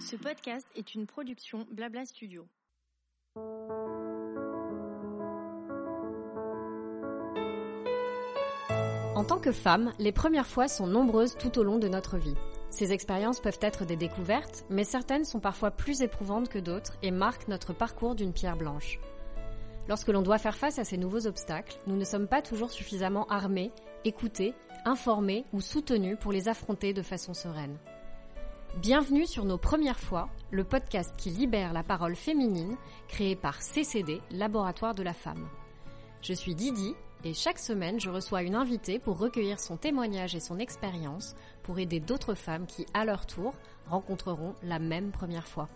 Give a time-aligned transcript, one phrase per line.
[0.00, 2.46] Ce podcast est une production Blabla Studio.
[9.14, 12.36] En tant que femme, les premières fois sont nombreuses tout au long de notre vie.
[12.70, 17.10] Ces expériences peuvent être des découvertes, mais certaines sont parfois plus éprouvantes que d'autres et
[17.10, 18.98] marquent notre parcours d'une pierre blanche.
[19.88, 23.26] Lorsque l'on doit faire face à ces nouveaux obstacles, nous ne sommes pas toujours suffisamment
[23.26, 23.72] armés,
[24.04, 24.54] écoutés,
[24.84, 27.76] informés ou soutenus pour les affronter de façon sereine.
[28.76, 32.76] Bienvenue sur Nos Premières Fois, le podcast qui libère la parole féminine,
[33.08, 35.48] créé par CCD, Laboratoire de la Femme.
[36.22, 40.40] Je suis Didi et chaque semaine je reçois une invitée pour recueillir son témoignage et
[40.40, 43.54] son expérience pour aider d'autres femmes qui, à leur tour,
[43.88, 45.68] rencontreront la même première fois.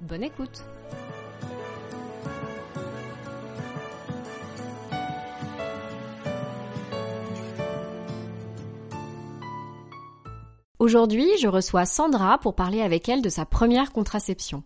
[0.00, 0.64] Bonne écoute!
[10.86, 14.62] Aujourd'hui, je reçois Sandra pour parler avec elle de sa première contraception.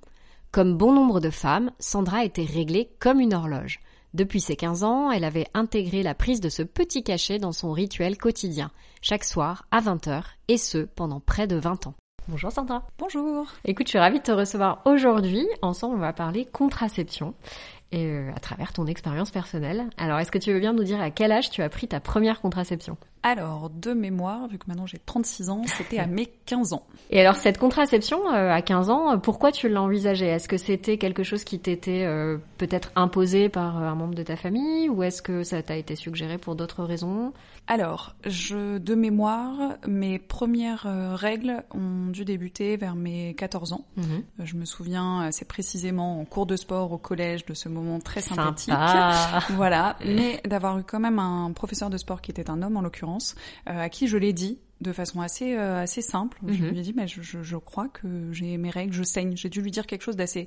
[0.53, 3.81] Comme bon nombre de femmes, Sandra était réglée comme une horloge.
[4.13, 7.73] Depuis ses 15 ans, elle avait intégré la prise de ce petit cachet dans son
[7.73, 11.95] rituel quotidien, chaque soir à 20h, et ce pendant près de 20 ans.
[12.29, 12.87] Bonjour Sandra.
[12.99, 13.47] Bonjour.
[13.65, 15.49] Écoute, je suis ravie de te recevoir aujourd'hui.
[15.63, 17.33] Ensemble, on va parler contraception
[17.93, 19.89] et euh, à travers ton expérience personnelle.
[19.97, 21.99] Alors, est-ce que tu veux bien nous dire à quel âge tu as pris ta
[21.99, 22.99] première contraception?
[23.23, 26.87] Alors, de mémoire, vu que maintenant j'ai 36 ans, c'était à mes 15 ans.
[27.11, 30.97] Et alors, cette contraception euh, à 15 ans, pourquoi tu l'as envisagée Est-ce que c'était
[30.97, 34.89] quelque chose qui t'était euh, peut-être imposé par un membre de ta famille?
[34.89, 37.33] Ou est-ce que ça t'a été suggéré pour d'autres raisons?
[37.67, 43.85] Alors, je, de mémoire, mes premières règles ont dû débuter vers mes 14 ans.
[43.97, 44.23] Mhm.
[44.45, 48.23] Je me souviens assez précisément en cours de sport au collège de ce moment très
[48.23, 48.73] sympathique.
[48.73, 49.41] Sympa.
[49.51, 52.81] Voilà, mais d'avoir eu quand même un professeur de sport qui était un homme en
[52.81, 53.10] l'occurrence,
[53.69, 56.39] euh, à qui je l'ai dit de façon assez euh, assez simple.
[56.47, 56.71] Je Mhm.
[56.71, 59.37] lui ai dit, mais je, je, je crois que j'ai mes règles, je saigne.
[59.37, 60.47] J'ai dû lui dire quelque chose d'assez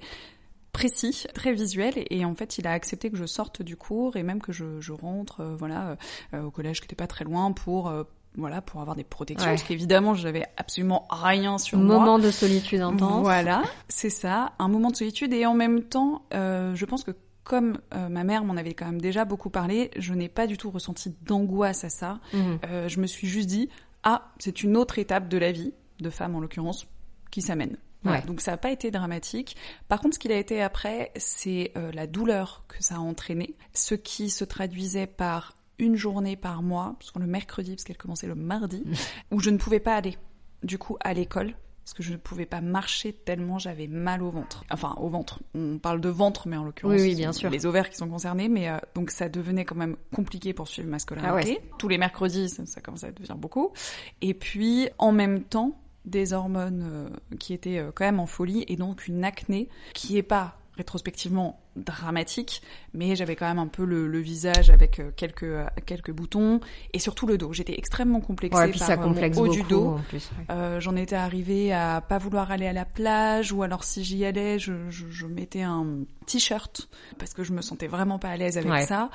[0.71, 4.23] précis, très visuel, et en fait, il a accepté que je sorte du cours et
[4.23, 5.97] même que je, je rentre, euh, voilà,
[6.33, 8.03] euh, au collège qui n'était pas très loin pour euh,
[8.35, 9.53] voilà, pour avoir des protections, Ouais.
[9.55, 11.99] parce qu'évidemment, j'avais absolument rien sur moi.
[11.99, 13.21] Moment de solitude intense.
[13.21, 17.11] Voilà, c'est ça, un moment de solitude et en même temps, je pense que
[17.43, 20.57] comme euh, ma mère m'en avait quand même déjà beaucoup parlé, je n'ai pas du
[20.57, 22.19] tout ressenti d'angoisse à ça.
[22.33, 22.59] Mhm.
[22.65, 23.69] Euh, je me suis juste dit,
[24.03, 26.87] ah, c'est une autre étape de la vie, de femme en l'occurrence,
[27.31, 27.77] qui s'amène.
[28.03, 28.19] Voilà.
[28.19, 28.25] Ouais.
[28.25, 29.55] Donc ça n'a pas été dramatique.
[29.87, 33.55] Par contre, ce qu'il a été après, c'est euh, la douleur que ça a entraîné,
[33.73, 38.27] ce qui se traduisait par une journée par mois, parce le mercredi, parce qu'elle commençait
[38.27, 38.83] le mardi,
[39.31, 40.17] où je ne pouvais pas aller,
[40.63, 41.55] du coup, à l'école.
[41.83, 44.63] Parce que je ne pouvais pas marcher tellement j'avais mal au ventre.
[44.71, 45.39] Enfin, au ventre.
[45.53, 47.49] On parle de ventre, mais en l'occurrence, Oui, oui, bien sûr.
[47.49, 48.47] les ovaires qui sont concernés.
[48.47, 51.59] Mais euh, donc ça devenait quand même compliqué pour suivre ma scolarité.
[51.61, 53.73] Ah Tous les mercredis, ça, ça commençait à devenir beaucoup.
[54.21, 58.65] Et puis, en même temps, des hormones euh, qui étaient euh, quand même en folie
[58.67, 62.61] et donc une acné qui est pas rétrospectivement dramatique,
[62.93, 66.59] mais j'avais quand même un peu le, le visage avec euh, quelques euh, quelques boutons
[66.93, 67.51] et surtout le dos.
[67.53, 69.87] J'étais extrêmement complexée Ouais, puis par ça euh, mon complexe haut beaucoup du dos.
[69.95, 70.29] en plus.
[70.37, 70.45] ouais.
[70.55, 74.23] Euh, J'en étais arrivée à pas vouloir aller à la plage ou alors si j'y
[74.25, 78.37] allais, je, je, je mettais un t-shirt parce que je me sentais vraiment pas à
[78.37, 78.85] l'aise avec Ouais.
[78.85, 79.09] ça.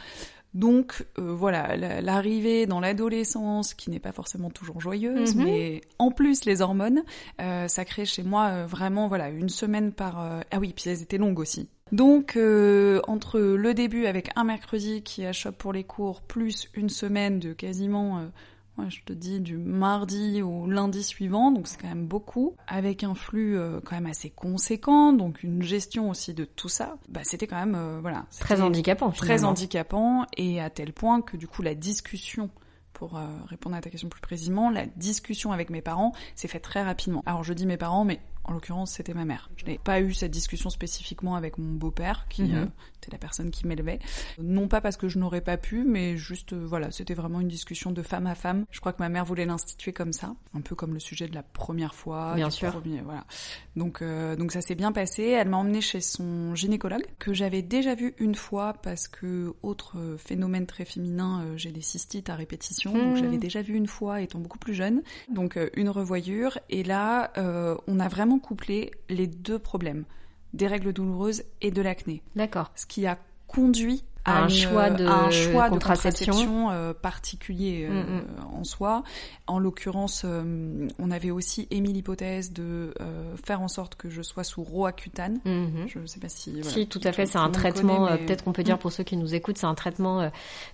[0.55, 5.45] Donc euh, voilà, la- l'arrivée dans l'adolescence, qui n'est pas forcément toujours joyeuse, Mhm.
[5.45, 7.03] mais en plus les hormones,
[7.41, 10.19] euh, ça crée chez moi euh, vraiment voilà une semaine par.
[10.51, 11.69] Ah oui, puis elles étaient longues aussi.
[11.93, 16.89] Donc euh, entre le début avec un mercredi qui achoppe pour les cours, plus une
[16.89, 18.27] semaine de quasiment, euh,
[18.83, 23.05] ouais, je te dis du mardi au lundi suivant, donc c'est quand même beaucoup, avec
[23.05, 26.97] un flux euh, quand même assez conséquent, donc une gestion aussi de tout ça.
[27.09, 29.11] Bah c'était quand même euh, voilà Très handicapant.
[29.11, 29.49] très finalement.
[29.51, 32.51] handicapant et à tel point que du coup la discussion
[32.93, 36.63] pour euh, répondre à ta question plus précisément, la discussion avec mes parents s'est faite
[36.63, 37.23] très rapidement.
[37.27, 39.51] Alors je dis mes parents, mais en l'occurrence c'était ma mère.
[39.57, 42.55] Je n'ai pas eu cette discussion spécifiquement avec mon beau-père, qui Mhm.
[42.57, 42.65] euh,
[42.97, 43.99] était la personne qui m'élevait.
[44.39, 47.49] Non pas parce que je n'aurais pas pu, mais juste euh, voilà, c'était vraiment une
[47.49, 48.65] discussion de femme à femme.
[48.71, 51.35] Je crois que ma mère voulait l'instituer comme ça, un peu comme le sujet de
[51.35, 52.35] la première fois.
[52.35, 52.73] Bien sûr.
[52.73, 53.25] premier, voilà.
[53.77, 55.23] Donc, euh, donc ça s'est bien passé.
[55.25, 59.99] Elle m'a emmenée chez son gynécologue que j'avais déjà vu une fois parce que autre
[59.99, 62.93] euh, phénomène très féminin, j'ai des cystites à répétition.
[62.93, 63.17] Donc Hmm.
[63.17, 65.03] j'avais déjà vu une fois étant beaucoup plus jeune.
[65.33, 70.05] Donc une revoyure et là euh, on a vraiment couplé les deux problèmes
[70.55, 72.23] des règles douloureuses et de l'acné.
[72.37, 72.71] D'accord.
[72.75, 77.99] Ce qui a conduit un, une- choix de un choix de contraception euh, particulier euh,
[78.21, 79.03] Mm, en soi.
[79.47, 84.21] En l'occurrence, euh, on avait aussi émis l'hypothèse de euh, faire en sorte que je
[84.23, 85.41] sois sous Roaccutane.
[85.45, 85.87] Mhm.
[85.89, 86.51] Je ne sais pas si.
[86.53, 88.81] voilà, Si, tout à fait, c'est un traitement, euh, mais- peut-être qu'on peut dire Mm.
[88.81, 90.29] pour ceux qui nous écoutent, c'est un traitement euh,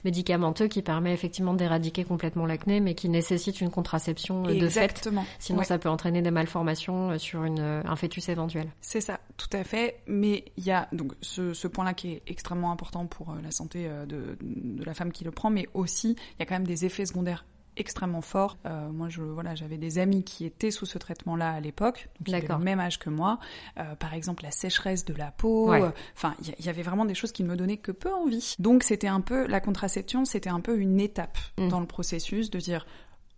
[0.05, 4.85] médicamenteux qui permet effectivement d'éradiquer complètement l'acné, mais qui nécessite une contraception euh, de fait.
[4.85, 5.25] Exactement.
[5.39, 5.65] Sinon, Ouais.
[5.65, 8.69] ça peut entraîner des malformations euh, sur une, euh, un fœtus éventuel.
[8.81, 10.01] C'est ça, tout à fait.
[10.07, 13.51] Mais il y a donc ce, ce point-là qui est extrêmement important pour euh, la
[13.51, 16.55] santé euh, de, de la femme qui le prend, mais aussi il y a quand
[16.55, 17.45] même des effets secondaires
[17.77, 18.57] extrêmement forts.
[18.67, 22.29] Euh, moi, je voilà, j'avais des amis qui étaient sous ce traitement-là à l'époque, donc
[22.29, 22.59] ils avaient D'accord.
[22.61, 23.41] le même âge que moi.
[23.79, 25.71] Euh, par exemple, la sécheresse de la peau.
[25.71, 25.83] Ouais.
[26.15, 27.91] Enfin, il y, a- il y avait vraiment des choses qui ne me donnaient que
[27.91, 28.55] peu envie.
[28.61, 31.69] Donc, c'était un peu la contraception, c'était un peu une étape Mm.
[31.69, 32.87] dans le processus de dire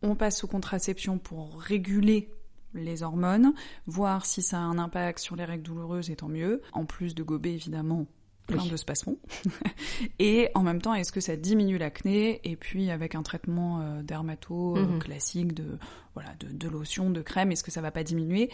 [0.03, 2.29] on passe sous contraception pour réguler
[2.75, 3.55] les hormones,
[3.87, 7.15] voir si ça a un impact sur les règles douloureuses et tant mieux, en plus
[7.15, 8.05] de gober évidemment
[8.47, 8.71] plein Oui.
[8.71, 9.19] de spasmons.
[10.19, 14.03] et en même temps, est-ce que ça diminue l'acné Et puis avec un traitement euh,
[14.03, 14.99] dermato euh, Mhm.
[14.99, 15.79] classique de
[16.15, 18.51] voilà de, de lotion, de crème, est-ce que ça va pas diminuer?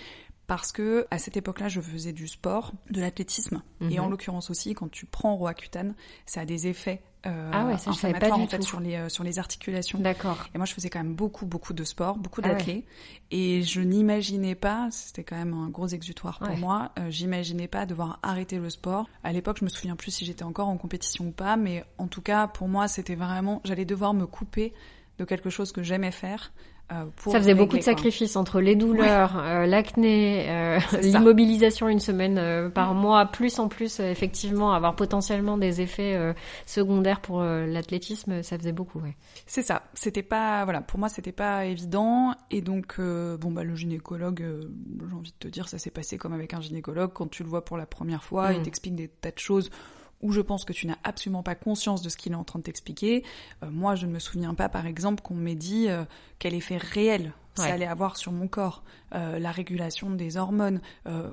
[0.46, 4.00] Parce que à cette époque-là, je faisais du sport, de l'athlétisme, et Mhm.
[4.00, 5.94] en l'occurrence aussi, quand tu prends Roaccutane,
[6.26, 8.56] ça a des effets euh, Ah ouais, ça, je savais pas inflammatoires du en fait
[8.58, 8.62] tout.
[8.64, 10.00] sur les euh, sur les articulations.
[10.00, 10.48] D'accord.
[10.54, 12.54] Et moi, je faisais quand même beaucoup, beaucoup de sport, beaucoup Ah ouais.
[12.56, 12.84] d'athlé.
[13.30, 16.56] Et je n'imaginais pas, c'était quand même un gros exutoire pour Ouais.
[16.56, 19.08] moi, euh, j'imaginais pas devoir arrêter le sport.
[19.22, 22.08] À l'époque, je me souviens plus si j'étais encore en compétition ou pas, mais en
[22.08, 24.74] tout cas, pour moi, c'était vraiment, j'allais devoir me couper
[25.18, 26.52] de quelque chose que j'aimais faire.
[26.90, 27.92] euh, pour Ça faisait beaucoup de quoi.
[27.92, 34.00] sacrifices entre les douleurs, euh, l'acné, euh, l'immobilisation une semaine par mois, plus en plus
[34.00, 36.34] effectivement avoir potentiellement des effets
[36.66, 39.00] secondaires pour l'athlétisme, ça faisait beaucoup.
[39.00, 39.16] Ouais.
[39.46, 39.82] C'est ça.
[39.94, 42.34] C'était pas, voilà, pour moi, c'était pas évident.
[42.50, 44.42] Et donc, bon, bah, le gynécologue,
[45.08, 47.12] j'ai envie de te dire, ça s'est passé comme avec un gynécologue.
[47.12, 48.54] Quand tu le vois pour la première fois, Mm.
[48.56, 49.70] il t'explique des tas de choses
[50.22, 52.58] où je pense que tu n'as absolument pas conscience de ce qu'il est en train
[52.60, 53.24] de t'expliquer.
[53.62, 56.04] Euh, moi, je ne me souviens pas, par exemple, qu'on m'ait dit euh,
[56.38, 57.70] quel effet réel ça Ouais.
[57.72, 58.82] allait avoir sur mon corps,
[59.14, 60.80] Euh, la régulation des hormones.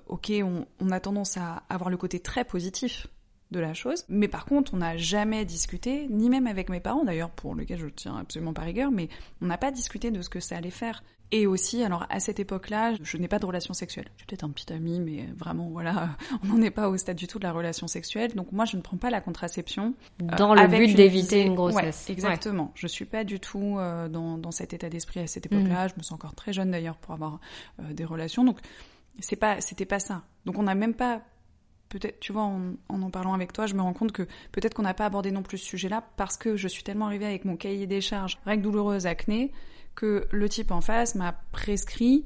[0.07, 3.07] Ok, on, on a tendance à avoir le côté très positif
[3.51, 4.06] de la chose.
[4.10, 7.80] Mais par contre, on n'a jamais discuté, ni même avec mes parents d'ailleurs, pour lequel
[7.80, 9.10] je tiens absolument pas rigueur, mais
[9.42, 11.04] on n'a pas discuté de ce que ça allait faire.
[11.31, 14.07] Et aussi, alors à cette époque-là, je n'ai pas de relation sexuelle.
[14.18, 16.10] J'ai peut-être un petit ami, mais vraiment, voilà,
[16.44, 18.34] on n'en est pas au stade du tout de la relation sexuelle.
[18.34, 19.94] Donc moi, je ne prends pas la contraception.
[20.24, 22.06] euh, Dans le but d'éviter une grossesse.
[22.07, 22.72] Ouais, exactement.
[22.75, 25.84] Je suis pas du tout euh, dans, dans cet état d'esprit à cette époque-là.
[25.84, 25.90] Mhm.
[25.90, 27.40] Je me sens encore très jeune d'ailleurs pour avoir
[27.80, 28.44] euh, des relations.
[28.44, 28.57] Donc
[29.19, 30.24] c'est pas, c'était pas ça.
[30.46, 31.22] Donc on n'a même pas
[31.89, 34.74] peut-être, tu vois, en, en en parlant avec toi, je me rends compte que peut-être
[34.74, 37.45] qu'on n'a pas abordé non plus ce sujet-là parce que je suis tellement arrivée avec
[37.45, 39.51] mon cahier des charges, règles douloureuses, acné,
[39.95, 42.25] que le type en face m'a prescrit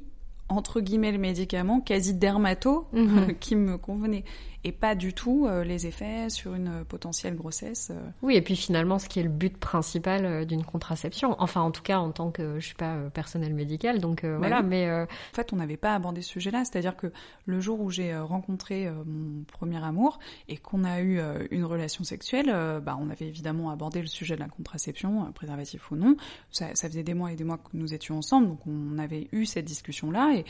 [0.50, 3.34] entre guillemets le médicament quasi dermato Mhm.
[3.40, 4.24] qui me convenait
[4.64, 7.90] et pas du tout euh, les effets sur une euh, potentielle grossesse.
[7.92, 8.00] euh.
[8.22, 11.82] Oui, et puis finalement, ce qui est le but principal d'une contraception, enfin en tout
[11.82, 14.66] cas en tant que je suis pas personnel médical, donc Bah voilà, oui.
[14.68, 17.12] mais euh, En fait, on n'avait pas abordé ce sujet-là, c'est-à-dire que
[17.46, 20.18] le jour où j'ai rencontré mon premier amour
[20.48, 21.20] et qu'on a eu
[21.50, 22.46] une relation sexuelle,
[22.82, 26.16] bah, on avait évidemment abordé le sujet de la contraception, préservatif ou non.
[26.50, 29.28] Ça, ça faisait des mois et des mois que nous étions ensemble, donc on avait
[29.32, 30.44] eu cette discussion-là et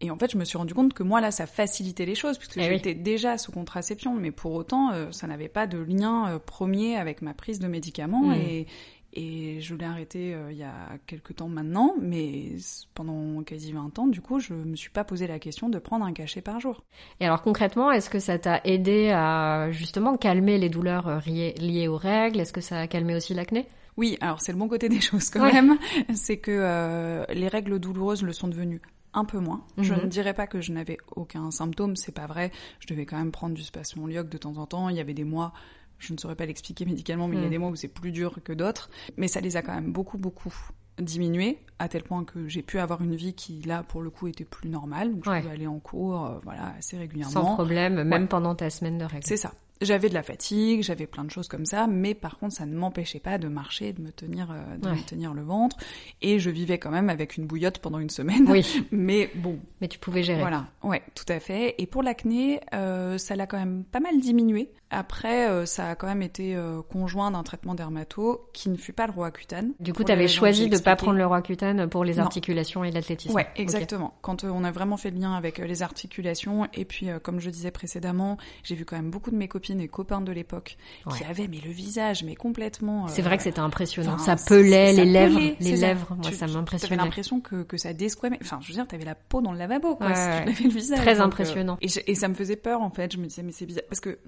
[0.00, 2.38] et en fait, je me suis rendu compte que moi, là, ça facilitait les choses,
[2.38, 2.66] puisque Eh oui.
[2.70, 6.96] j'étais déjà sous contraception, mais pour autant, euh, ça n'avait pas de lien euh, premier
[6.96, 8.28] avec ma prise de médicaments.
[8.28, 8.32] Mm.
[8.34, 8.66] Et,
[9.12, 10.72] et je l'ai arrêté euh, il y a
[11.06, 12.52] quelques temps maintenant, mais
[12.94, 16.04] pendant quasi 20 ans, du coup, je me suis pas posé la question de prendre
[16.04, 16.84] un cachet par jour.
[17.18, 21.88] Et alors concrètement, est-ce que ça t'a aidé à justement calmer les douleurs liées, liées
[21.88, 22.38] aux règles?
[22.40, 23.66] Est-ce que ça a calmé aussi l'acné?
[23.96, 25.52] Oui, alors c'est le bon côté des choses quand Ouais.
[25.52, 25.76] même,
[26.14, 28.80] c'est que euh, les règles douloureuses le sont devenues
[29.14, 29.64] un peu moins.
[29.78, 30.02] Je Mhm.
[30.02, 32.50] ne dirais pas que je n'avais aucun symptôme, c'est pas vrai.
[32.80, 33.62] Je devais quand même prendre du
[34.08, 34.88] lioc de temps en temps.
[34.88, 35.52] Il y avait des mois,
[35.98, 37.50] je ne saurais pas l'expliquer médicalement, mais il y a Mhm.
[37.50, 38.90] des mois où c'est plus dur que d'autres.
[39.16, 40.54] Mais ça les a quand même beaucoup, beaucoup
[40.98, 44.26] diminués, à tel point que j'ai pu avoir une vie qui, là, pour le coup,
[44.28, 45.12] était plus normale.
[45.14, 45.40] Donc, je Ouais.
[45.40, 47.32] pouvais aller en cours, euh, voilà, assez régulièrement.
[47.32, 48.28] Sans problème, même Ouais.
[48.28, 49.52] pendant ta semaine de règles C'est ça.
[49.80, 52.74] J'avais de la fatigue, j'avais plein de choses comme ça, mais par contre, ça ne
[52.76, 54.94] m'empêchait pas de marcher, de me tenir, euh, de Ouais.
[54.96, 55.76] me tenir le ventre.
[56.20, 58.44] Et je vivais quand même avec une bouillotte pendant une semaine.
[58.50, 60.40] Oui, Mais bon, mais tu pouvais gérer.
[60.40, 60.66] voilà.
[60.82, 61.74] Ouais, tout à fait.
[61.78, 64.70] Et pour l'acné, euh, ça l'a quand même pas mal diminué.
[64.92, 68.92] Après, euh, ça a quand même été euh, conjoint d'un traitement dermato qui ne fut
[68.92, 69.72] pas le Roaccutane.
[69.78, 70.96] Du coup, tu avais choisi de pas expliquées.
[70.96, 72.24] prendre le Roaccutane pour les Non.
[72.24, 73.32] articulations et l'athlétisme.
[73.34, 74.14] Ouais, exactement.
[74.20, 77.38] Quand euh, on a vraiment fait le lien avec les articulations, et puis euh, comme
[77.38, 80.76] je disais précédemment, j'ai vu quand même beaucoup de mes copines et copains de l'époque
[81.16, 83.06] qui avaient mais le visage mais complètement.
[83.06, 84.18] C'est euh, vrai que c'était impressionnant.
[84.18, 86.16] ça pelait ça les lèvres, pelait, les lèvres.
[86.16, 86.96] Moi, Tu- ça m'impressionnait.
[86.96, 88.38] T'avais l'impression que, que ça desquamait.
[88.42, 90.08] Enfin, je veux dire, t'avais la peau dans le lavabo, quoi.
[90.08, 90.40] Ouais, si ouais.
[90.44, 90.98] tu lavais le visage.
[90.98, 91.78] Très Donc, euh, impressionnant.
[91.80, 93.12] et, je- et ça me faisait peur, en fait.
[93.12, 93.84] Je me disais, mais c'est bizarre.
[93.88, 94.18] Parce que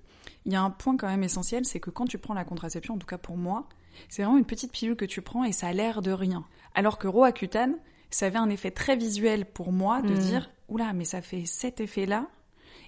[0.52, 2.94] il y a un point quand même essentiel, c'est que quand tu prends la contraception,
[2.94, 3.66] en tout cas pour moi,
[4.11, 6.44] c'est vraiment une petite pilule que tu prends et ça a l'air de rien.
[6.75, 7.76] Alors que Roaccutane,
[8.11, 10.18] ça avait un effet très visuel pour moi de Mm.
[10.18, 12.26] dire, oula, mais ça fait cet effet-là.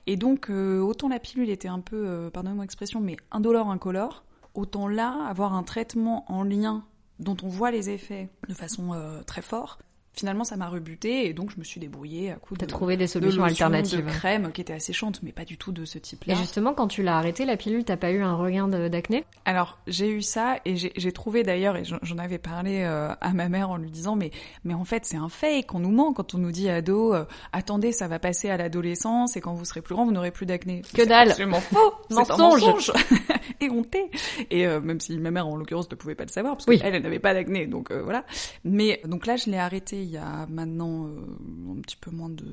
[0.07, 4.25] Et donc, euh, autant la pilule était un peu, euh, pardonnez-moi l'expression, mais indolore, incolore,
[4.53, 6.85] autant là, avoir un traitement en lien
[7.19, 9.79] dont on voit les effets de façon euh, très fort,
[10.15, 13.05] finalement ça m'a rebuté et donc je me suis débrouillée à coup de, trouvé des
[13.05, 14.05] de solutions alternatives.
[14.05, 16.35] de crème qui étaient assez chantes, mais pas du tout de ce type-là.
[16.35, 19.25] Et justement, quand tu l'as arrêté, la pilule, t'as pas eu un regain d'acné?
[19.45, 23.49] Alors j'ai eu ça et j'ai trouvé d'ailleurs et j'en- avais parlé euh, à ma
[23.49, 24.31] mère en lui disant mais
[24.65, 27.25] mais en fait c'est un fake, on nous ment quand on nous dit ado euh,
[27.53, 30.47] attendez ça va passer à l'adolescence et quand vous serez plus grand vous n'aurez plus
[30.47, 30.83] d'acné.
[30.95, 31.31] Que dalle.
[31.31, 31.93] Absolument faux.
[32.11, 32.63] Mensonge.
[32.63, 32.93] mensonge.
[33.61, 34.11] et honté.
[34.51, 36.79] Et euh, même si ma mère en l'occurrence ne pouvait pas le savoir parce Oui.
[36.79, 38.25] qu'elle elle n'avait pas d'acné donc euh, voilà.
[38.65, 42.29] Mais donc là je l'ai arrêté il y a maintenant euh, un petit peu moins
[42.31, 42.45] de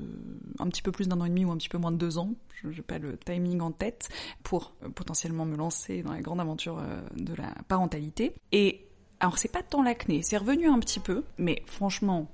[0.60, 2.18] un petit peu plus d'un an et demi ou un petit peu moins de deux
[2.18, 2.34] ans.
[2.64, 4.10] Je n'ai pas le timing en tête
[4.44, 8.34] pour euh, potentiellement me lancer dans la grande aventure euh, de la parentalité.
[8.52, 8.88] Et
[9.20, 12.28] alors c'est pas tant l'acné, c'est revenu un petit peu, mais franchement.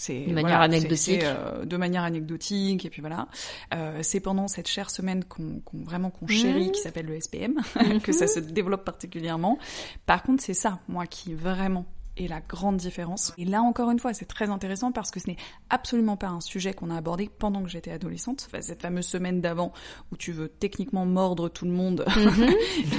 [0.00, 1.24] C'est De manière voilà, anecdotique.
[1.24, 3.26] euh, de manière anecdotique et puis voilà.
[3.74, 6.70] Euh, c'est pendant cette chère semaine qu'on vraiment qu'on chérit, Mhm.
[6.72, 7.56] qui s'appelle le SPM,
[8.04, 9.58] que ça se développe particulièrement.
[10.06, 11.84] Par contre, c'est ça, moi, qui vraiment
[12.18, 13.32] est la grande différence.
[13.38, 15.36] Et là, encore une fois, c'est très intéressant parce que ce n'est
[15.70, 18.44] absolument pas un sujet qu'on a abordé pendant que j'étais adolescente.
[18.48, 19.72] Enfin, cette fameuse semaine d'avant
[20.12, 22.04] où tu veux techniquement mordre tout le monde,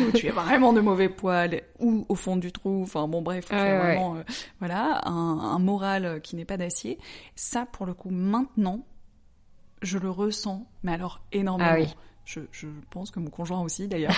[0.08, 2.82] où tu es vraiment de mauvais poil ou au fond du trou.
[2.84, 3.78] Enfin bon, bref, Ouais, ouais.
[3.78, 4.24] vraiment, euh,
[4.60, 6.98] voilà, un, un moral qui n'est pas d'acier.
[7.36, 8.86] Ça, pour le coup, maintenant,
[9.82, 11.70] je le ressens, mais alors énormément.
[11.72, 11.88] Ah oui.
[12.30, 14.14] Je, je pense que mon conjoint aussi d'ailleurs,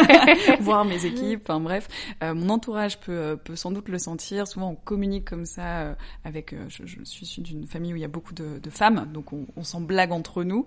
[0.60, 1.86] voir mes équipes, enfin bref,
[2.24, 4.48] Euh, mon entourage peut, euh, peut sans doute le sentir.
[4.48, 5.94] Souvent on communique comme ça euh,
[6.24, 8.70] avec, euh, je, je suis issue d'une famille où il y a beaucoup de, de
[8.70, 10.66] femmes, donc on, on s'en blague entre nous.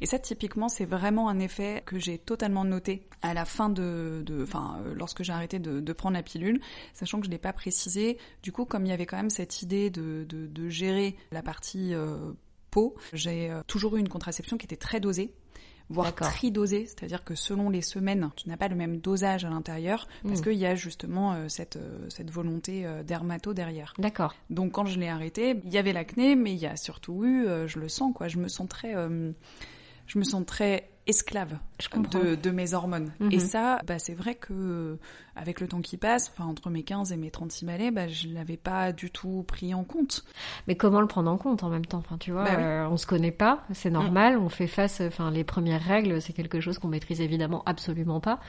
[0.00, 4.24] Et ça typiquement c'est vraiment un effet que j'ai totalement noté à la fin de,
[4.26, 6.60] de enfin lorsque j'ai arrêté de, de prendre la pilule,
[6.94, 8.18] sachant que je l'ai pas précisé.
[8.42, 11.42] Du coup comme il y avait quand même cette idée de, de, de gérer la
[11.42, 11.94] partie
[12.72, 15.32] peau, j'ai toujours eu une contraception qui était très dosée
[15.90, 20.06] voire tridosée, c'est-à-dire que selon les semaines, tu n'as pas le même dosage à l'intérieur,
[20.22, 20.44] parce Mm.
[20.44, 23.94] qu'il y a justement euh, cette, euh, cette volonté euh, dermato derrière.
[23.98, 24.34] D'accord.
[24.50, 27.46] Donc quand je l'ai arrêté, il y avait l'acné, mais il y a surtout eu,
[27.46, 28.92] euh, je le sens quoi, je me sens très,
[30.06, 33.12] je me sens très esclave Je de, de mes hormones.
[33.18, 33.32] Mhm.
[33.32, 34.98] Et ça, bah, c'est vrai que
[35.38, 38.28] avec le temps qui passe, enfin entre mes 15 et mes 36 balais, bah, je
[38.28, 40.24] l'avais pas du tout pris en compte.
[40.66, 41.98] Mais comment le prendre en compte en même temps?
[41.98, 42.62] Enfin, tu vois, Bah oui.
[42.62, 45.00] euh, on se connaît pas, c'est normal, on fait face.
[45.00, 48.40] Enfin, les premières règles, c'est quelque chose qu'on maîtrise évidemment absolument pas,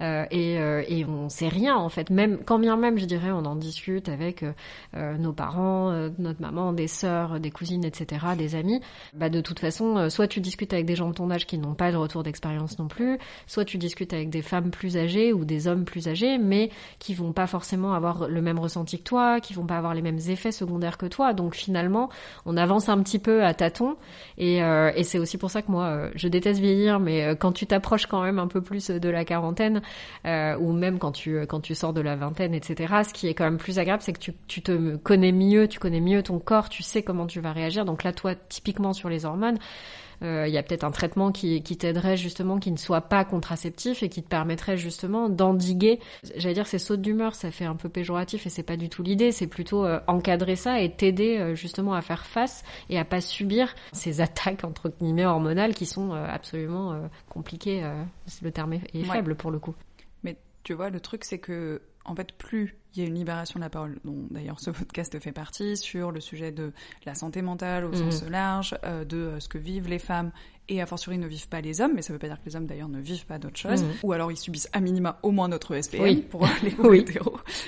[0.00, 2.10] euh, et, euh, et on sait rien en fait.
[2.10, 4.52] Même quand bien même, je dirais, on en discute avec euh,
[4.94, 8.80] euh, nos parents, euh, notre maman, des sœurs, des cousines, etc., des amis.
[9.14, 11.58] Bah, de toute façon, euh, soit tu discutes avec des gens de ton âge qui
[11.58, 15.32] n'ont pas de retour d'expérience non plus, soit tu discutes avec des femmes plus âgées
[15.32, 19.04] ou des hommes plus âgés, mais qui vont pas forcément avoir le même ressenti que
[19.04, 21.32] toi, qui vont pas avoir les mêmes effets secondaires que toi.
[21.32, 22.08] Donc finalement,
[22.46, 23.96] on avance un petit peu à tâtons.
[24.36, 27.34] Et, euh, et c'est aussi pour ça que moi, euh, je déteste vieillir, mais euh,
[27.34, 29.82] quand tu t'approches quand même un peu plus de la quarantaine,
[30.26, 33.02] euh, ou même quand tu quand tu sors de la vingtaine, etc.
[33.06, 35.78] Ce qui est quand même plus agréable, c'est que tu, tu te connais mieux, tu
[35.78, 37.84] connais mieux ton corps, tu sais comment tu vas réagir.
[37.84, 41.62] Donc là, toi, typiquement sur les hormones, euh, il y a peut-être un traitement qui,
[41.62, 46.00] qui t'aiderait justement, qui ne soit pas contraceptif et qui te permettrait justement d'endiguer.
[46.36, 49.02] J'allais dire c'est saute d'humeur, ça fait un peu péjoratif et c'est pas du tout
[49.02, 49.32] l'idée.
[49.32, 53.20] C'est plutôt euh, encadrer ça et t'aider euh, justement à faire face et à pas
[53.20, 57.82] subir ces attaques entre guillemets hormonales qui sont euh, absolument euh, compliquées.
[57.84, 58.02] euh,
[58.42, 59.04] le terme est, Ouais.
[59.04, 59.74] faible pour le coup.
[60.22, 63.58] Mais tu vois, le truc, c'est que, en fait, plus il y a une libération
[63.60, 66.72] de la parole, dont d'ailleurs ce podcast fait partie, sur le sujet de
[67.06, 68.10] la santé mentale au Mhm.
[68.10, 70.32] sens large, euh, de euh, ce que vivent les femmes,
[70.70, 72.56] et a fortiori ne vivent pas les hommes, mais ça veut pas dire que les
[72.56, 73.92] hommes d'ailleurs ne vivent pas d'autres choses, Mhm.
[74.02, 76.16] ou alors ils subissent à minima au moins notre SPM Oui.
[76.28, 77.04] pour les Oui.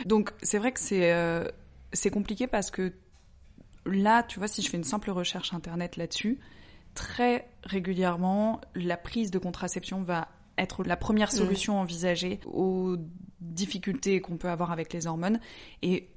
[0.07, 1.45] Donc c'est vrai que c'est euh,
[1.93, 2.93] c'est compliqué parce que
[3.87, 6.39] là, tu vois, si je fais une simple recherche internet là-dessus,
[6.95, 10.29] très régulièrement, la prise de contraception va
[10.61, 12.97] être la première solution envisagée aux
[13.41, 15.41] difficultés qu'on peut avoir avec les hormones.
[15.83, 16.09] Et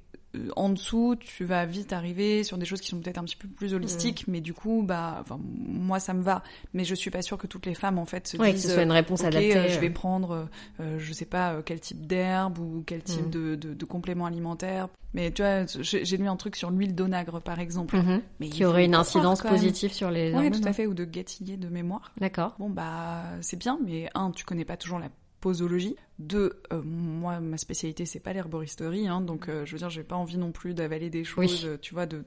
[0.55, 3.47] en dessous, tu vas vite arriver sur des choses qui sont peut-être un petit peu
[3.47, 6.41] plus holistiques, mais du coup, bah, enfin, moi, ça me va.
[6.73, 8.69] Mais je suis pas sûre que toutes les femmes, en fait, se que disent, ce
[8.73, 9.55] soit une réponse ok, adaptée.
[9.57, 9.93] euh, je vais euh.
[9.93, 10.47] prendre,
[10.79, 13.29] euh, je sais pas, euh, quel type d'herbe ou quel type Mm.
[13.29, 14.87] de, de, de complément alimentaire.
[15.13, 17.95] Mais tu vois, j'ai lu un truc sur l'huile d'onagre, par exemple.
[17.97, 18.21] Mhm.
[18.39, 20.67] Mais Qui aurait une incidence positive sur les Oui, tout hein.
[20.67, 22.11] à fait, ou de gatiller de mémoire.
[22.19, 22.55] D'accord.
[22.57, 25.09] Bon, bah, c'est bien, mais un, tu connais pas toujours la
[25.43, 25.97] posologie.
[26.19, 30.03] Deux, euh, moi, ma spécialité, c'est pas l'herboristerie, hein, donc euh, je veux dire, j'ai
[30.03, 32.23] pas envie non plus d'avaler des choses, euh, tu vois, de.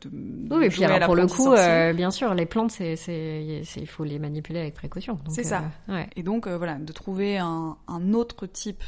[0.50, 2.94] Oui, et puis alors, pour le coup, euh, bien sûr, les plantes, c'est,
[3.76, 5.18] il faut les manipuler avec précaution.
[5.30, 5.64] C'est ça.
[5.88, 6.11] ouais.
[6.14, 8.85] Et donc, voilà, de trouver un, un autre type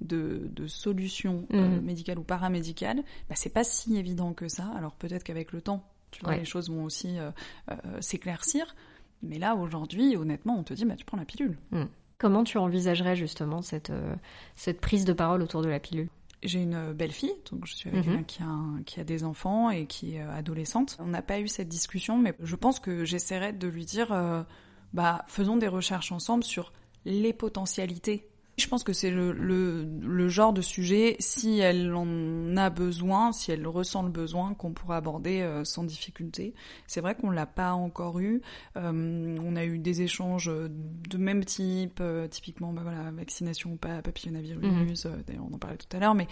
[0.00, 1.80] de, de solution Mhm.
[1.80, 4.70] médicale ou paramédicale, bah, c'est pas si évident que ça.
[4.76, 6.38] Alors peut-être qu'avec le temps, tu vois, Ouais.
[6.38, 7.16] les choses vont aussi
[8.00, 8.76] s'éclaircir.
[9.22, 11.56] Mais là, aujourd'hui, honnêtement, on te dit, bah, tu prends la pilule.
[12.24, 14.14] Comment tu envisagerais justement cette, euh,
[14.56, 16.08] cette prise de parole autour de la pilule?
[16.42, 18.12] J'ai une belle fille, donc je suis avec Mhm.
[18.16, 20.96] quelqu'un qui a, un- qui a des enfants et qui est euh, adolescente.
[21.00, 24.42] On n'a pas eu cette discussion, mais je pense que j'essaierai de lui dire, euh,
[24.94, 26.72] bah, faisons des recherches ensemble sur
[27.04, 28.26] les potentialités.
[28.56, 33.32] Je pense que c'est le, le, le genre de sujet, si elle en a besoin,
[33.32, 36.54] si elle ressent le besoin, qu'on pourra aborder euh, sans difficulté.
[36.86, 38.42] C'est vrai qu'on l'a pas encore eu.
[38.76, 43.76] Euh, on a eu des échanges de même type, euh, typiquement, bah voilà, vaccination ou
[43.76, 45.06] pas, papillomavirus.
[45.06, 46.28] euh, D'ailleurs, on en parlait tout à l'heure, mais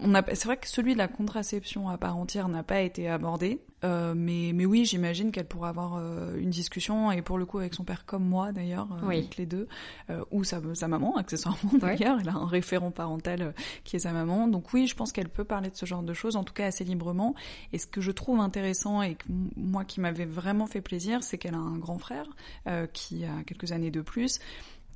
[0.00, 3.08] on a, c'est vrai que celui de la contraception à part entière n'a pas été
[3.08, 7.46] abordé, euh, mais, mais oui, j'imagine qu'elle pourra avoir euh, une discussion, et pour le
[7.46, 9.18] coup avec son père comme moi d'ailleurs, euh, Oui.
[9.18, 9.66] avec les deux,
[10.10, 11.78] euh, ou sa, sa maman accessoirement Ouais.
[11.96, 13.52] d'ailleurs, elle a un référent parental euh,
[13.84, 16.14] qui est sa maman, donc oui, je pense qu'elle peut parler de ce genre de
[16.14, 17.34] choses, en tout cas assez librement,
[17.72, 19.24] et ce que je trouve intéressant et que
[19.56, 22.26] moi qui m'avait vraiment fait plaisir, c'est qu'elle a un grand frère
[22.68, 24.38] euh, qui a quelques années de plus,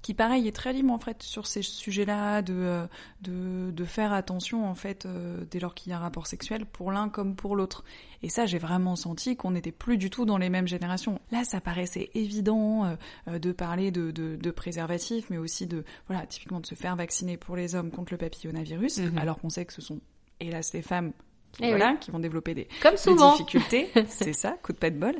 [0.06, 2.86] qui pareil est très libre en fait sur ces sujets-là, de, euh,
[3.22, 6.64] de, de faire attention en fait euh, dès lors qu'il y a un rapport sexuel
[6.64, 7.82] pour l'un comme pour l'autre.
[8.22, 11.20] Et ça j'ai vraiment senti qu'on n'était plus du tout dans les mêmes générations.
[11.32, 12.96] Là ça paraissait évident
[13.26, 16.94] euh, de parler de, de, de préservatifs, mais aussi de voilà typiquement de se faire
[16.94, 19.18] vacciner pour les hommes contre le papillomavirus, Mhm.
[19.18, 19.98] alors qu'on sait que ce sont
[20.38, 21.14] hélas les femmes
[21.50, 23.88] qui, Eh voilà, qui vont développer des, Comme des difficultés.
[24.08, 25.16] c'est ça, coup de pas de bol.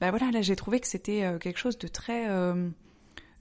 [0.00, 2.68] Bah voilà, là j'ai trouvé que c'était quelque chose de très, euh,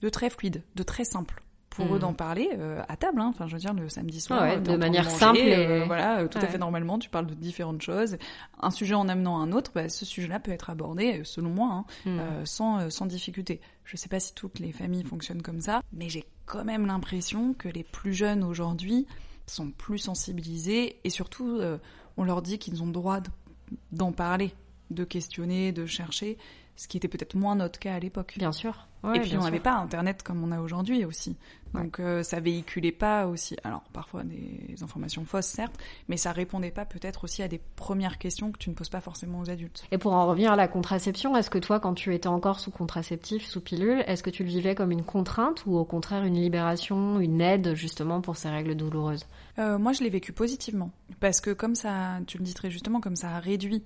[0.01, 1.95] de très fluide, de très simple pour Mhm.
[1.95, 3.21] eux d'en parler euh, à table.
[3.21, 3.27] Hein.
[3.29, 5.85] Enfin, je veux dire le samedi soir, ouais, euh, de manière manger, simple et- euh,
[5.85, 6.45] voilà, euh, tout Ouais.
[6.45, 6.97] à fait normalement.
[6.97, 8.17] Tu parles de différentes choses,
[8.59, 9.71] un sujet en amenant un autre.
[9.75, 12.19] Bah, ce sujet-là peut être abordé, selon moi, hein, Hmm.
[12.19, 13.61] euh, sans, sans difficulté.
[13.83, 17.53] Je sais pas si toutes les familles fonctionnent comme ça, mais j'ai quand même l'impression
[17.53, 19.05] que les plus jeunes aujourd'hui
[19.45, 21.77] sont plus sensibilisés et surtout, euh,
[22.17, 23.29] on leur dit qu'ils ont le droit de-
[23.91, 24.51] d'en parler,
[24.89, 26.37] de questionner, de chercher,
[26.77, 28.35] ce qui était peut-être moins notre cas à l'époque.
[28.37, 28.87] Bien sûr.
[29.03, 31.35] Ouais, et puis on n'avait pas Internet comme on a aujourd'hui aussi.
[31.73, 31.83] Ouais.
[31.83, 35.75] Donc euh, ça véhiculait pas aussi, alors parfois des informations fausses certes,
[36.07, 39.01] mais ça répondait pas peut-être aussi à des premières questions que tu ne poses pas
[39.01, 39.85] forcément aux adultes.
[39.91, 42.71] Et pour en revenir à la contraception, est-ce que toi, quand tu étais encore sous
[42.71, 46.39] contraceptif, sous pilule, est-ce que tu le vivais comme une contrainte ou au contraire une
[46.39, 49.25] libération, une aide justement pour ces règles douloureuses?
[49.57, 50.91] Euh, moi, je l'ai vécu positivement.
[51.19, 53.83] Parce que comme ça, tu le dis très justement, comme ça a réduit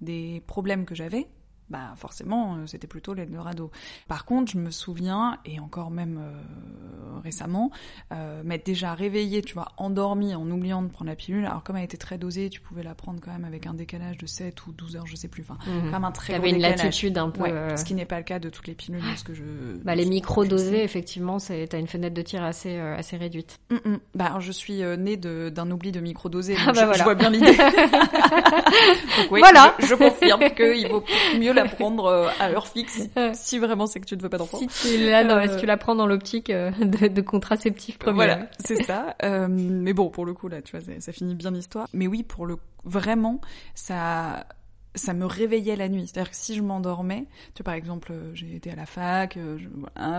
[0.00, 1.28] des problèmes que j'avais,
[1.72, 3.70] bah forcément, euh, c'était plutôt l'Eldorado.
[4.06, 7.70] Par contre, je me souviens, et encore même euh, récemment,
[8.12, 11.44] euh, m'être déjà réveillée, tu vois, endormie en oubliant de prendre la pilule.
[11.46, 14.18] Alors comme elle était très dosée, tu pouvais la prendre quand même avec un décalage
[14.18, 15.42] de 7 ou 12 heures, je sais plus.
[15.42, 16.82] Enfin, quand même un très gros une décalage.
[16.82, 17.42] latitude un peu.
[17.42, 19.42] Ouais, euh, ce qui n'est pas le cas de toutes les pilules, parce que je...
[19.84, 23.58] Bah, les micro-dosés, effectivement, c'est t'as une fenêtre de tir assez, euh, assez réduite.
[23.70, 23.98] Mm, mm.
[24.14, 26.98] Bah, alors, je suis née d'un oubli de micro-dosé, Ah donc bah je, voilà.
[26.98, 27.56] je vois bien l'idée.
[29.28, 29.74] Voilà.
[29.78, 31.04] je, je confirme qu'il vaut
[31.38, 33.02] mieux la prendre à heure fixe,
[33.34, 34.58] si vraiment c'est que tu ne veux pas d'enfant.
[34.68, 37.98] Si tu, là, non, Euh, est-ce que tu la prends dans l'optique de, de contraceptif
[37.98, 39.16] premier Voilà, c'est ça.
[39.24, 41.88] Euh, mais bon, pour le coup, là, tu vois, ça, ça finit bien l'histoire.
[41.92, 43.40] Mais oui, pour le vraiment,
[43.74, 44.46] ça,
[44.94, 46.06] ça me réveillait la nuit.
[46.08, 49.36] C'est-à-dire que si je m'endormais, tu vois, par exemple, euh, j'ai été à la fac,
[49.36, 49.68] euh, je-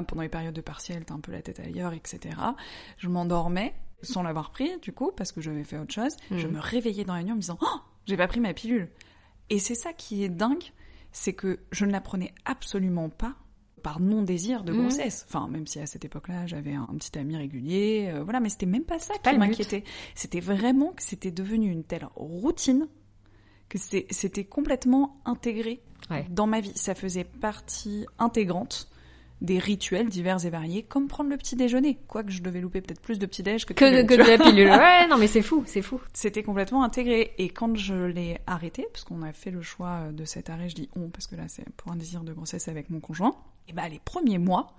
[0.03, 2.36] pendant les périodes de partiel, t'as un peu la tête ailleurs, etc.
[2.97, 6.15] Je m'endormais sans l'avoir pris, du coup, parce que j'avais fait autre chose.
[6.32, 6.53] Je Mhm.
[6.56, 8.89] me réveillais dans la nuit en me disant, oh, j'ai pas pris ma pilule.
[9.49, 10.63] Et c'est ça qui est dingue,
[11.12, 13.34] c'est que je ne la prenais absolument pas
[13.84, 14.80] par non-désir de Mhm.
[14.82, 15.26] grossesse.
[15.28, 18.50] Enfin, même si à cette époque-là, j'avais un, un petit ami régulier, euh, voilà, mais
[18.50, 19.84] c'était même pas ça qui m'inquiétait.
[20.15, 22.88] C'était vraiment que c'était devenu une telle routine
[23.69, 26.26] que c'était c'était complètement intégré Ouais.
[26.30, 26.72] dans ma vie.
[26.76, 28.89] Ça faisait partie intégrante
[29.43, 31.99] des rituels divers et variés, comme prendre le petit déjeuner.
[32.08, 34.27] Quoique je devais louper peut-être plus de petit déj que de Que, de, que de
[34.27, 34.69] la pilule.
[34.73, 35.99] Ouais, non, mais c'est fou, c'est fou.
[36.13, 37.34] C'était complètement intégré.
[37.38, 40.75] Et quand je l'ai arrêté, parce qu'on a fait le choix de cet arrêt, je
[40.75, 43.36] dis on, parce que là c'est pour un désir de grossesse avec mon conjoint,
[43.67, 44.73] et bah les premiers mois,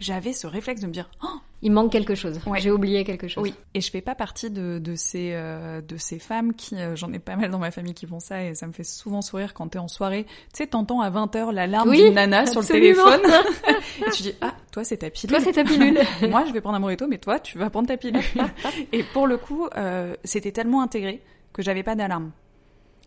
[0.00, 2.40] j'avais ce réflexe de me dire oh, Il manque quelque chose.
[2.46, 2.58] Ouais.
[2.60, 3.42] J'ai oublié quelque chose.
[3.42, 3.54] oui.
[3.74, 7.12] Et je fais pas partie de, de ces euh, de ces femmes qui, euh, j'en
[7.12, 9.54] ai pas mal dans ma famille qui font ça, et ça me fait souvent sourire
[9.54, 10.24] quand t'es en soirée.
[10.24, 13.20] Tu sais, t'entends à 20h l'alarme Oui, d'une nana sur le téléphone,
[14.06, 15.36] et tu dis ah toi c'est ta pilule.
[15.36, 16.00] Toi, c'est ta pilule.
[16.30, 18.22] Moi, je vais prendre un morito, mais toi, tu vas prendre ta pilule.
[18.92, 22.32] et pour le coup, euh, c'était tellement intégré que j'avais pas d'alarme.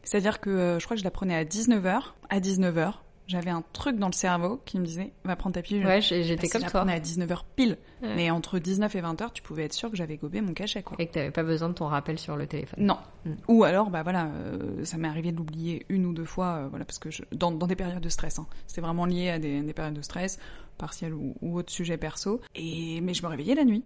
[0.04, 2.02] C'est-à-dire que je crois que je la prenais à 19h.
[2.30, 2.94] À 19h,
[3.28, 5.86] j'avais un truc dans le cerveau qui me disait va prendre ta pilule.
[5.86, 6.84] Ouais, j'étais comme toi.
[6.86, 7.78] On est à 19h pile.
[8.02, 10.98] Mais entre 19 et 20h, tu pouvais être sûr que j'avais gobé mon cachet quoi.
[11.00, 12.84] Et que t'avais pas besoin de ton rappel sur le téléphone.
[12.86, 12.98] Non.
[13.26, 13.32] Mm.
[13.48, 16.68] Ou alors bah voilà, euh, ça m'est arrivé de l'oublier une ou deux fois euh,
[16.70, 18.40] voilà parce que je, dans, dans des période de stress.
[18.40, 18.48] Hein.
[18.68, 20.38] C'était vraiment lié à des, des, périodes de stress,
[20.78, 22.42] partiel ou, ou autre sujet perso.
[22.56, 23.86] Et mais je me réveillais la nuit.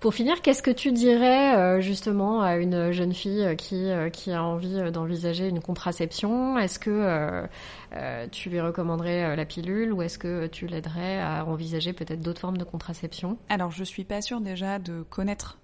[0.00, 4.32] Pour finir, qu'est-ce que tu dirais euh, justement à une jeune fille qui, euh, qui
[4.32, 6.58] a envie d'envisager une contraception?
[6.58, 11.92] Est-ce que euh, tu lui recommanderais la pilule ou est-ce que tu l'aiderais à envisager
[11.92, 13.38] peut-être d'autres formes de contraception?
[13.48, 15.58] Alors, je suis pas sûre déjà de connaître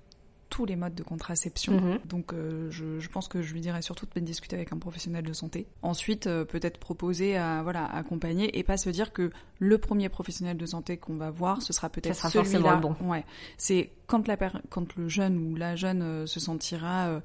[0.50, 1.80] tous les modes de contraception.
[1.80, 2.00] Mhm.
[2.04, 5.24] Donc euh, je, je, pense que je lui dirais surtout de discuter avec un professionnel
[5.24, 5.66] de santé.
[5.82, 10.58] Ensuite, euh, peut-être proposer à voilà accompagner et pas se dire que le premier professionnel
[10.58, 12.76] de santé qu'on va voir, ce sera peut-être celui-là.
[12.76, 12.94] Bon.
[13.02, 13.24] Ouais,
[13.56, 14.36] c'est quand la
[14.68, 17.20] quand le jeune ou la jeune euh, se sentira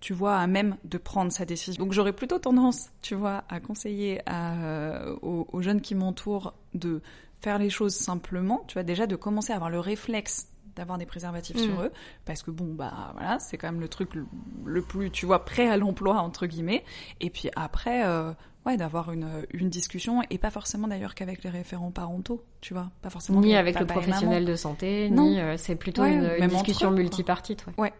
[0.00, 1.84] tu vois, à même de prendre sa décision.
[1.84, 7.00] Donc j'aurais plutôt tendance, tu vois, à conseiller à, aux, aux, jeunes qui m'entourent de
[7.40, 11.06] faire les choses simplement, tu vois, déjà de commencer à avoir le réflexe d'avoir des
[11.06, 11.84] préservatifs sur mm.
[11.84, 11.92] eux
[12.24, 14.10] parce que bon bah voilà c'est quand même le truc
[14.64, 16.84] le, plus tu vois prêt à l'emploi entre guillemets
[17.20, 18.32] et puis après euh,
[18.66, 22.90] ouais d'avoir une, une discussion et pas forcément d'ailleurs qu'avec les référents parentaux tu vois
[23.02, 27.66] pas forcément ni avec le professionnel de santé ni euh, c'est plutôt une, discussion multipartite
[27.66, 27.74] ouais.
[27.78, 27.92] ouais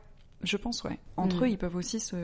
[0.43, 0.99] je pense, ouais.
[1.17, 1.45] Entre mm.
[1.45, 2.17] eux, ils peuvent aussi se,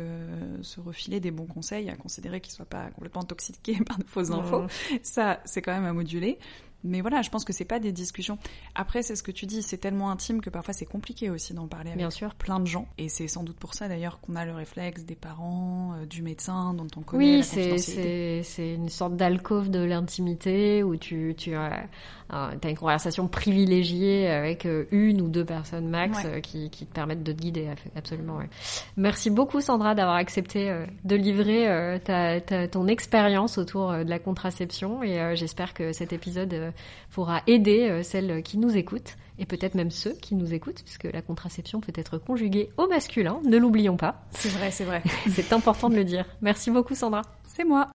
[0.63, 4.31] se, refiler des bons conseils, à considérer qu'ils soient pas complètement intoxiqués par de fausses
[4.31, 4.63] infos.
[4.63, 4.69] Mm.
[5.03, 6.39] Ça, c'est quand même à moduler.
[6.85, 8.39] Mais voilà, je pense que c'est pas des discussions.
[8.75, 11.67] Après, c'est ce que tu dis, c'est tellement intime que parfois c'est compliqué aussi d'en
[11.67, 12.35] parler avec Bien sûr.
[12.35, 12.87] plein de gens.
[12.99, 16.23] Et c'est sans doute pour ça d'ailleurs qu'on a le réflexe des parents, euh, du
[16.23, 17.43] médecin dont on connaît oui, la
[17.79, 21.89] c'est c'est une sorte d'alcôve de l'intimité où tu tu as,
[22.31, 26.95] as, une conversation privilégiée avec euh, une ou deux personnes max euh, qui, qui te
[26.95, 28.37] permettent de te guider absolument.
[28.37, 28.49] Ouais.
[28.97, 30.73] Merci beaucoup Sandra d'avoir accepté
[31.05, 36.68] de livrer ta, ta, ton expérience autour de la contraception et j'espère que cet épisode
[37.11, 41.05] pourra aider euh, celles qui nous écoutent et peut-être même ceux qui nous écoutent, puisque
[41.05, 44.27] la contraception peut être conjuguée au masculin, ne l'oublions pas.
[44.31, 45.03] C'est vrai, c'est vrai.
[45.31, 46.25] c'est important de le dire.
[46.41, 47.23] Merci beaucoup Sandra.
[47.47, 47.89] C'est moi.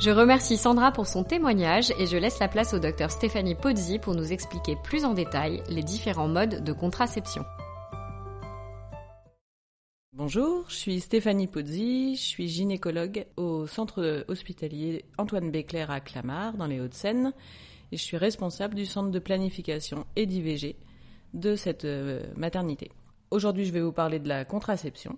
[0.00, 3.98] Je remercie Sandra pour son témoignage et je laisse la place au docteur Stéphanie Pozzi
[3.98, 7.44] pour nous expliquer plus en détail les différents modes de contraception.
[10.18, 16.56] Bonjour, je suis Stéphanie Pozzi, je suis gynécologue au centre hospitalier Antoine Béclair à Clamart,
[16.56, 17.32] dans les Hauts-de-Seine,
[17.92, 20.74] et je suis responsable du centre de planification et d'IVG
[21.34, 22.90] de cette euh, maternité.
[23.30, 25.16] Aujourd'hui, je vais vous parler de la contraception.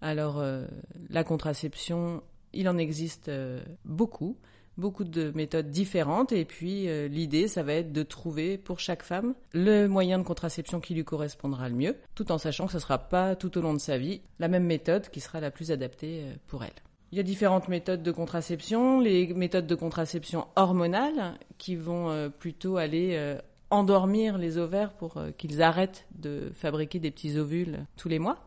[0.00, 0.66] Alors, euh,
[1.08, 2.20] la contraception,
[2.52, 4.36] il en existe euh, beaucoup
[4.78, 9.02] beaucoup de méthodes différentes et puis euh, l'idée ça va être de trouver pour chaque
[9.02, 12.78] femme le moyen de contraception qui lui correspondra le mieux tout en sachant que ce
[12.78, 15.50] ne sera pas tout au long de sa vie la même méthode qui sera la
[15.50, 16.70] plus adaptée euh, pour elle.
[17.10, 22.30] Il y a différentes méthodes de contraception, les méthodes de contraception hormonales qui vont euh,
[22.30, 23.36] plutôt aller
[23.68, 28.38] endormir les ovaires pour qu'ils arrêtent de fabriquer des petits ovules tous les mois.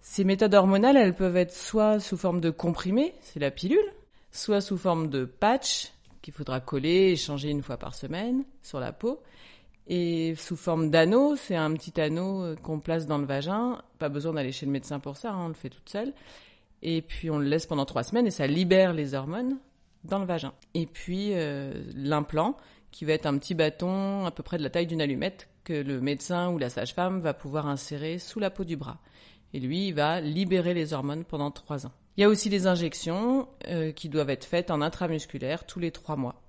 [0.00, 3.92] Ces méthodes hormonales, elles peuvent être soit sous forme de comprimés, c'est la pilule,
[4.36, 8.80] soit sous forme de patch qu'il faudra coller et changer une fois par semaine sur
[8.80, 9.22] la peau,
[9.88, 13.80] et sous forme d'anneau, c'est un petit anneau euh, qu'on place dans le vagin.
[13.98, 16.12] Pas besoin d'aller chez le médecin pour ça, hein, on le fait toute seule.
[16.82, 19.58] Et puis on le laisse pendant trois semaines et ça libère les hormones
[20.04, 20.52] dans le vagin.
[20.74, 22.56] Et puis euh, l'implant,
[22.90, 25.72] qui va être un petit bâton à peu près de la taille d'une allumette que
[25.72, 28.98] le médecin ou la sage-femme va pouvoir insérer sous la peau du bras.
[29.52, 31.92] Et lui, il va libérer les hormones pendant trois ans.
[32.16, 35.90] Il y a aussi les injections euh, qui doivent être faites en intramusculaire tous les
[35.90, 36.42] trois mois.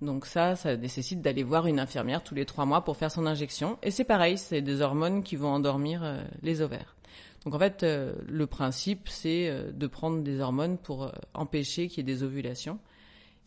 [0.00, 3.24] Donc ça, ça nécessite d'aller voir une infirmière tous les trois mois pour faire son
[3.24, 3.78] injection.
[3.84, 6.96] Et c'est pareil, c'est des hormones qui vont endormir euh, les ovaires.
[7.44, 12.00] Donc en fait, euh, le principe, c'est de prendre des hormones pour empêcher qu'il y
[12.00, 12.80] ait des ovulations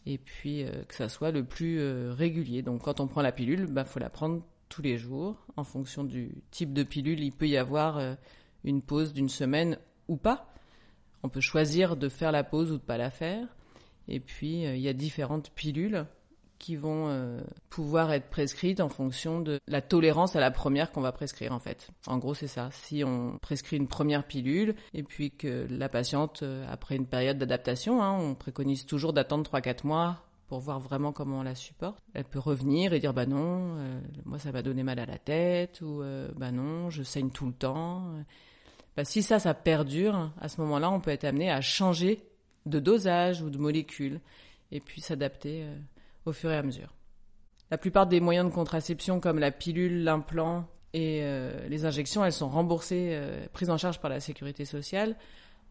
[0.05, 2.61] et puis que ça soit le plus régulier.
[2.61, 5.35] Donc quand on prend la pilule, il bah, faut la prendre tous les jours.
[5.57, 7.99] En fonction du type de pilule, il peut y avoir
[8.63, 10.54] une pause d'une semaine ou pas.
[11.25, 13.47] On peut choisir de faire la pause ou de pas la faire.
[14.07, 16.05] Et puis, euh, il y a différentes pilules
[16.59, 21.01] qui vont euh, pouvoir être prescrites en fonction de la tolérance à la première qu'on
[21.01, 21.89] va prescrire en fait.
[22.05, 22.69] En gros, c'est ça.
[22.71, 27.39] Si on prescrit une première pilule et puis que la patiente, euh, après une période
[27.39, 31.97] d'adaptation, hein, on préconise toujours d'attendre 3-4 mois pour voir vraiment comment on la supporte.
[32.13, 33.77] Elle peut revenir et dire bah non,
[34.25, 36.03] moi ça m'a donné mal à la tête ou
[36.35, 38.13] bah non, je saigne tout le temps.
[39.03, 42.23] Si ça, ça perdure, à ce moment-là, on peut être amené à changer
[42.65, 44.21] de dosage ou de molécule
[44.71, 45.75] et puis s'adapter euh,
[46.25, 46.93] au fur et à mesure.
[47.71, 52.31] La plupart des moyens de contraception comme la pilule, l'implant et euh, les injections, elles
[52.31, 55.15] sont remboursées, euh, prises en charge par la sécurité sociale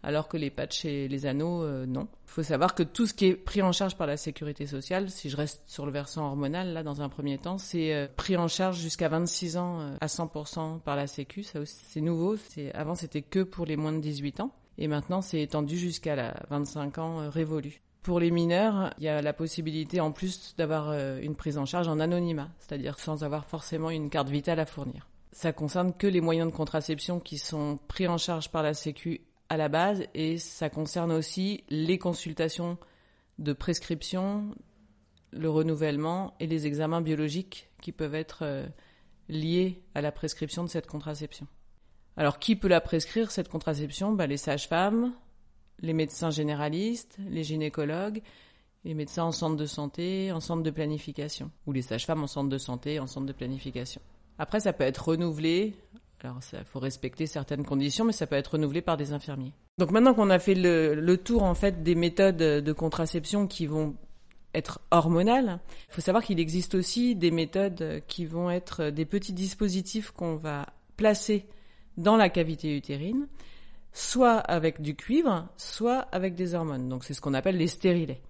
[0.04, 2.08] alors que les patchs et les anneaux, euh, non.
[2.26, 5.10] Il faut savoir que tout ce qui est pris en charge par la sécurité sociale,
[5.10, 8.36] si je reste sur le versant hormonal, là, dans un premier temps, c'est euh, pris
[8.36, 11.42] en charge jusqu'à 26 ans euh, à 100% par la Sécu.
[11.42, 12.36] Ça c'est nouveau.
[12.74, 14.52] Avant, c'était que pour les moins de 18 ans.
[14.76, 17.80] Et maintenant, c'est étendu jusqu'à la 25 ans révolu.
[18.02, 21.88] Pour les mineurs, il y a la possibilité en plus d'avoir une prise en charge
[21.88, 25.08] en anonymat, c'est-à-dire sans avoir forcément une carte vitale à fournir.
[25.32, 29.20] Ça concerne que les moyens de contraception qui sont pris en charge par la Sécu
[29.54, 32.76] à la base et ça concerne aussi les consultations
[33.38, 34.54] de prescription,
[35.30, 38.66] le renouvellement et les examens biologiques qui peuvent être euh,
[39.28, 41.46] liés à la prescription de cette contraception.
[42.16, 44.12] Alors qui peut la prescrire cette contraception?
[44.12, 45.12] Bah, Les sages-femmes,
[45.80, 48.22] les médecins généralistes, les gynécologues,
[48.84, 52.50] les médecins en centre de santé, en centre de planification, ou les sages-femmes en centre
[52.50, 54.00] de santé, en centre de planification.
[54.38, 55.74] Après, ça peut être renouvelé
[56.24, 59.52] alors, il faut respecter certaines conditions, mais ça peut être renouvelé par des infirmiers.
[59.76, 63.94] Donc maintenant qu'on a fait le, tour en fait des méthodes de contraception qui vont
[64.54, 65.60] être hormonales,
[65.90, 70.36] il faut savoir qu'il existe aussi des méthodes qui vont être des petits dispositifs qu'on
[70.36, 71.44] va placer
[71.98, 73.26] dans la cavité utérine,
[73.92, 76.88] soit avec du cuivre, soit avec des hormones.
[76.88, 78.22] Donc c'est ce qu'on appelle les stérilets.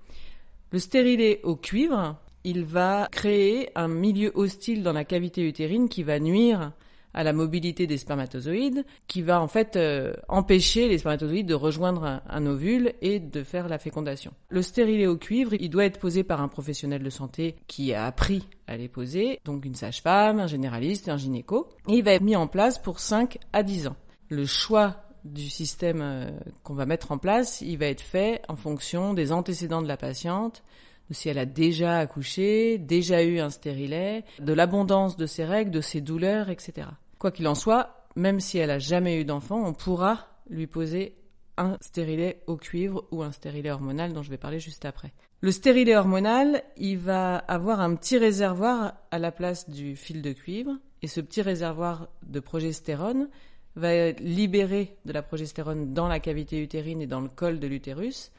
[0.72, 6.02] Le stérilet au cuivre, il va créer un milieu hostile dans la cavité utérine qui
[6.02, 6.72] va nuire
[7.14, 12.20] à la mobilité des spermatozoïdes, qui va en fait euh, empêcher les spermatozoïdes de rejoindre
[12.28, 14.32] un, ovule et de faire la fécondation.
[14.50, 18.04] Le stérilet au cuivre, il doit être posé par un professionnel de santé qui a
[18.04, 22.22] appris à les poser, donc une sage-femme, un généraliste, un gynéco, et il va être
[22.22, 23.96] mis en place pour 5 à 10 ans.
[24.28, 26.30] Le choix du système euh,
[26.62, 29.96] qu'on va mettre en place, il va être fait en fonction des antécédents de la
[29.96, 30.62] patiente,
[31.08, 35.70] de si elle a déjà accouché, déjà eu un stérilet, de l'abondance de ses règles,
[35.70, 36.88] de ses douleurs, etc.
[37.24, 41.16] Quoi qu'il en soit, même si elle a jamais eu d'enfant, on pourra lui poser
[41.56, 45.14] un stérilet au cuivre ou un stérilet hormonal dont je vais parler juste après.
[45.40, 50.32] Le stérilet hormonal, il va avoir un petit réservoir à la place du fil de
[50.32, 53.30] cuivre et ce petit réservoir de progestérone
[53.74, 58.32] va libérer de la progestérone dans la cavité utérine et dans le col de l'utérus.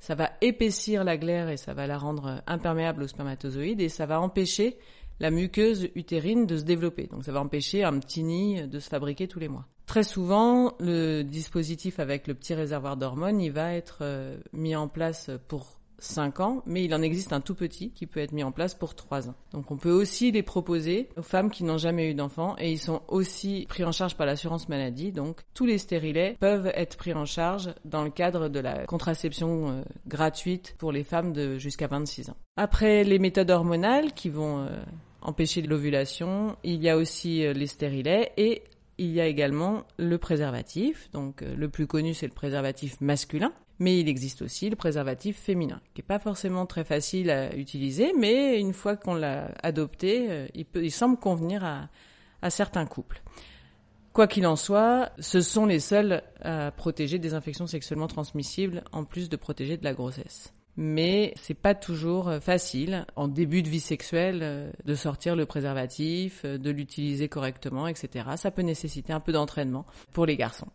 [0.00, 4.04] Ça va épaissir la glaire et ça va la rendre imperméable aux spermatozoïdes et ça
[4.04, 4.78] va empêcher
[5.22, 7.06] la muqueuse utérine de se développer.
[7.06, 9.66] Donc ça va empêcher un petit nid de se fabriquer tous les mois.
[9.86, 14.88] Très souvent, le dispositif avec le petit réservoir d'hormones, il va être euh, mis en
[14.88, 18.42] place pour 5 ans, mais il en existe un tout petit qui peut être mis
[18.42, 19.34] en place pour 3 ans.
[19.52, 22.80] Donc on peut aussi les proposer aux femmes qui n'ont jamais eu d'enfants et ils
[22.80, 25.12] sont aussi pris en charge par l'assurance maladie.
[25.12, 29.70] Donc tous les stérilets peuvent être pris en charge dans le cadre de la contraception
[29.70, 32.36] euh, gratuite pour les femmes de jusqu'à 26 ans.
[32.56, 34.66] Après les méthodes hormonales qui vont
[35.22, 36.56] empêcher l'ovulation.
[36.64, 38.62] Il y a aussi euh, les stérilets et
[38.98, 41.10] il y a également le préservatif.
[41.12, 45.38] Donc euh, le plus connu c'est le préservatif masculin, mais il existe aussi le préservatif
[45.38, 50.26] féminin, qui n'est pas forcément très facile à utiliser, mais une fois qu'on l'a adopté,
[50.30, 51.88] euh, il, peut, il semble convenir à,
[52.42, 53.22] à certains couples.
[54.12, 59.04] Quoi qu'il en soit, ce sont les seuls à protéger des infections sexuellement transmissibles, en
[59.04, 63.68] plus de protéger de la grossesse mais c'est pas toujours euh, facile en début de
[63.68, 68.30] vie sexuelle euh, de sortir le préservatif, euh, de l'utiliser correctement, etc.
[68.36, 70.68] Ça peut nécessiter un peu d'entraînement pour les garçons.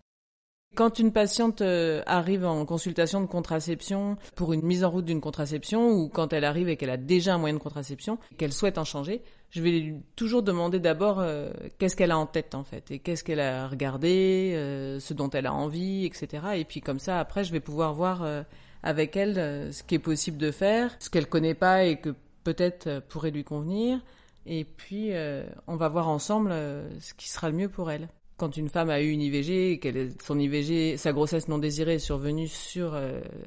[0.75, 1.63] Quand une patiente
[2.05, 6.43] arrive en consultation de contraception pour une mise en route d'une contraception ou quand elle
[6.43, 9.71] arrive et qu'elle a déjà un moyen de contraception, qu'elle souhaite en changer, je vais
[9.71, 11.23] lui toujours demander d'abord
[11.79, 14.51] qu'est-ce qu'elle a en tête en fait et qu'est-ce qu'elle a regardé,
[14.99, 16.43] ce dont elle a envie, etc.
[16.57, 18.23] Et puis comme ça après je vais pouvoir voir
[18.83, 22.13] avec elle euh, ce qui est possible de faire, ce qu'elle connaît pas et que
[22.43, 23.99] peut-être euh, pourrait lui convenir.
[24.45, 26.53] Et puis, euh, on va voir ensemble
[27.01, 28.07] ce qui sera le mieux pour elle.
[28.37, 31.99] Quand une femme a eu une IVG, qu'elle son IVG, sa grossesse non désirée est
[31.99, 32.95] survenue sur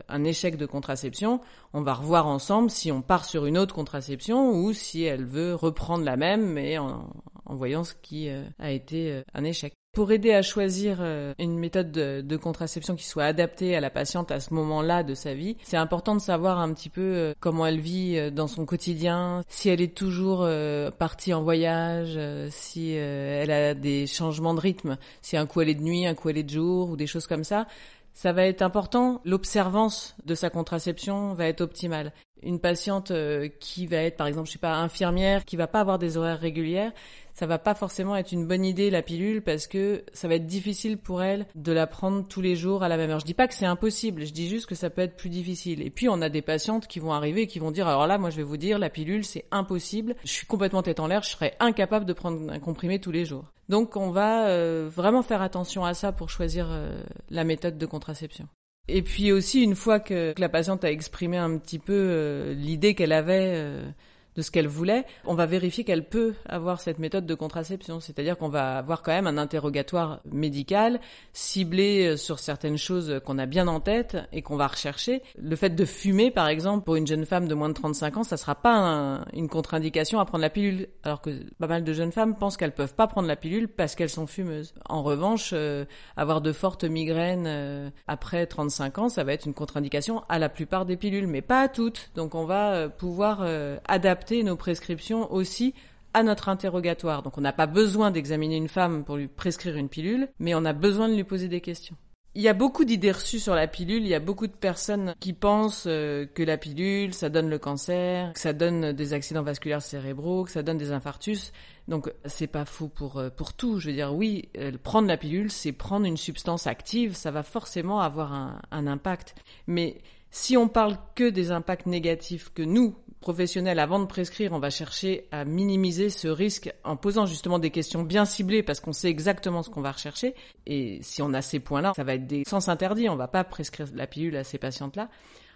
[0.08, 1.40] un échec de contraception,
[1.72, 5.54] on va revoir ensemble si on part sur une autre contraception ou si elle veut
[5.54, 7.08] reprendre la même, mais en
[7.46, 9.72] voyant ce qui a été un échec.
[9.92, 14.30] Pour aider à choisir euh, une méthode de, contraception qui soit adaptée à la patiente
[14.30, 17.66] à ce moment-là de sa vie, c'est important de savoir un petit peu euh, comment
[17.66, 20.48] elle vit euh, dans son quotidien, si elle est toujours
[20.96, 22.18] partie en voyage,
[22.50, 26.14] si elle a des changements de rythme, si un coup elle est de nuit, un
[26.14, 27.66] coup elle est de jour ou des choses comme ça.
[28.14, 32.12] Ça va être important, l'observance de sa contraception va être optimale.
[32.42, 33.12] Une patiente
[33.58, 36.40] qui va être par exemple, je sais pas, infirmière, qui va pas avoir des horaires
[36.40, 36.92] régulières,
[37.40, 40.46] ça va pas forcément être une bonne idée la pilule parce que ça va être
[40.46, 43.20] difficile pour elle de la prendre tous les jours à la même heure.
[43.20, 45.82] Je dis pas que c'est impossible, je dis juste que ça peut être plus difficile.
[45.82, 48.18] Et puis on a des patientes qui vont arriver et qui vont dire alors là
[48.18, 51.22] moi je vais vous dire la pilule c'est impossible, je suis complètement tête en l'air,
[51.22, 53.46] je serais incapable de prendre un comprimé tous les jours.
[53.70, 57.00] Donc on va euh, vraiment faire attention à ça pour choisir euh,
[57.30, 58.48] la méthode de contraception.
[58.88, 62.94] Et puis aussi, une fois que, la patiente a exprimé un petit peu euh, l'idée
[62.94, 63.90] qu'elle avait euh,
[64.36, 68.00] de ce qu'elle voulait, on va vérifier qu'elle peut avoir cette méthode de contraception.
[68.00, 71.00] C'est-à-dire qu'on va avoir quand même un interrogatoire médical
[71.32, 75.22] ciblé euh, sur certaines choses qu'on a bien en tête et qu'on va rechercher.
[75.38, 78.22] Le fait de fumer, par exemple, pour une jeune femme de moins de 35 ans,
[78.22, 80.88] ça sera pas une contre-indication à prendre la pilule.
[81.02, 83.94] Alors que pas mal de jeunes femmes pensent qu'elles peuvent pas prendre la pilule parce
[83.94, 84.74] qu'elles sont fumeuses.
[84.88, 85.84] En revanche, euh,
[86.16, 90.48] avoir de fortes migraines euh, après 35 ans, ça va être une contre-indication à la
[90.48, 92.10] plupart des pilules, mais pas à toutes.
[92.14, 93.42] Donc on va pouvoir
[93.88, 95.74] adapter nos prescriptions aussi
[96.14, 97.22] à notre interrogatoire.
[97.22, 100.64] Donc on n'a pas besoin d'examiner une femme pour lui prescrire une pilule, mais on
[100.64, 101.96] a besoin de lui poser des questions.
[102.36, 104.04] Il y a beaucoup d'idées reçues sur la pilule.
[104.04, 107.58] Il y a beaucoup de personnes qui pensent euh, que la pilule, ça donne le
[107.58, 111.52] cancer, que ça donne des accidents vasculaires cérébraux, que ça donne des infarctus.
[111.88, 113.80] Donc c'est pas faux pour euh, pour tout.
[113.80, 117.16] Je veux dire, oui, euh, prendre la pilule, c'est prendre une substance active.
[117.16, 119.34] Ça va forcément avoir un, un impact.
[119.66, 124.58] Mais si on parle que des impacts négatifs que nous, professionnels, avant de prescrire, on
[124.58, 128.92] va chercher à minimiser ce risque en posant justement des questions bien ciblées parce qu'on
[128.92, 130.34] sait exactement ce qu'on va rechercher.
[130.66, 133.08] Et si on a ces points-là, ça va être des sens interdits.
[133.08, 135.08] On va pas prescrire la pilule à ces patientes-là.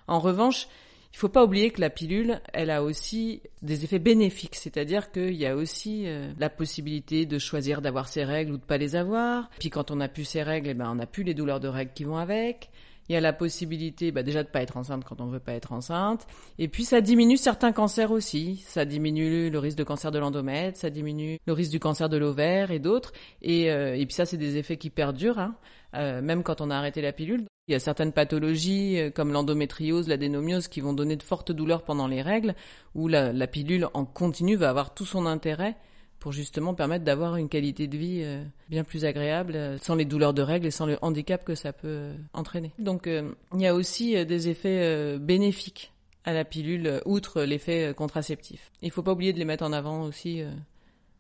[0.07, 0.68] En revanche,
[1.14, 5.35] il faut pas oublier que la pilule, elle a aussi des effets bénéfiques, c'est-à-dire qu'il
[5.35, 8.96] y a aussi euh, la possibilité de choisir d'avoir ses règles ou de pas les
[8.96, 9.48] avoir.
[9.61, 11.68] Puis quand on a plus ses règles, eh ben on n'a plus les douleurs de
[11.68, 12.68] règles qui vont avec.
[13.08, 15.52] Il y a la possibilité bah, déjà de pas être enceinte quand on veut pas
[15.52, 16.26] être enceinte.
[16.58, 18.64] Et puis ça diminue certains cancers aussi.
[18.66, 22.16] Ça diminue le risque de cancer de l'endomètre, ça diminue le risque du cancer de
[22.16, 23.12] l'ovaire et d'autres.
[23.42, 25.54] Et, euh, et puis ça, c'est des effets qui perdurent, hein,
[25.94, 27.44] euh, même quand on a arrêté la pilule.
[27.66, 31.82] Il y a certaines pathologies euh, comme l'endométriose, l'adénomiose qui vont donner de fortes douleurs
[31.82, 32.54] pendant les règles,
[32.94, 35.76] où la, la pilule en continu va avoir tout son intérêt
[36.24, 40.06] pour justement permettre d'avoir une qualité de vie euh, bien plus agréable, euh, sans les
[40.06, 42.72] douleurs de règles et sans le handicap que ça peut euh, entraîner.
[42.78, 45.92] Donc il y a aussi des effets bénéfiques
[46.24, 48.72] à la pilule, outre l'effet contraceptif.
[48.80, 50.42] Il faut pas oublier de les mettre en avant aussi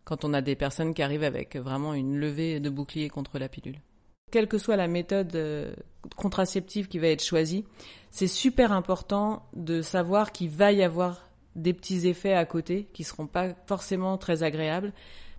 [0.04, 3.50] quand on a des personnes qui arrivent avec vraiment une levée de bouclier contre la
[3.50, 3.80] pilule.
[4.32, 5.36] Quelle que soit la méthode
[6.16, 7.66] contraceptive qui va être choisie,
[8.10, 13.04] c'est super important de savoir qu'il va y avoir des petits effets à côté qui
[13.04, 14.92] seront pas forcément très agréables,